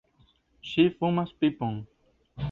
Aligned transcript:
Ŝi 0.69 0.85
fumas 0.95 1.33
pipon! 1.43 1.77